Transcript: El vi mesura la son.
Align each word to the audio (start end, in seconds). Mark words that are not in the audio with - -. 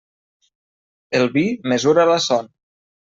El 1.19 1.29
vi 1.35 1.43
mesura 1.73 2.07
la 2.13 2.17
son. 2.29 2.51